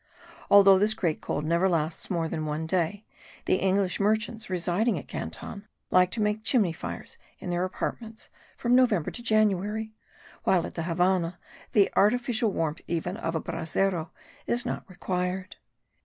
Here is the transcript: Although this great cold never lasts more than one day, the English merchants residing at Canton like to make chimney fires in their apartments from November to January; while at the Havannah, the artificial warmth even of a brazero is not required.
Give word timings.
Although 0.49 0.79
this 0.79 0.95
great 0.95 1.21
cold 1.21 1.45
never 1.45 1.69
lasts 1.69 2.09
more 2.09 2.27
than 2.27 2.47
one 2.47 2.65
day, 2.65 3.05
the 3.45 3.57
English 3.57 3.99
merchants 3.99 4.49
residing 4.49 4.97
at 4.97 5.07
Canton 5.07 5.67
like 5.91 6.09
to 6.09 6.21
make 6.23 6.43
chimney 6.43 6.73
fires 6.73 7.19
in 7.37 7.51
their 7.51 7.63
apartments 7.65 8.31
from 8.57 8.73
November 8.73 9.11
to 9.11 9.21
January; 9.21 9.93
while 10.43 10.65
at 10.65 10.73
the 10.73 10.81
Havannah, 10.89 11.37
the 11.73 11.91
artificial 11.95 12.51
warmth 12.51 12.81
even 12.87 13.15
of 13.15 13.35
a 13.35 13.39
brazero 13.39 14.09
is 14.47 14.65
not 14.65 14.89
required. 14.89 15.57